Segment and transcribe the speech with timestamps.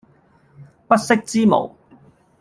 [0.87, 1.75] 不識之無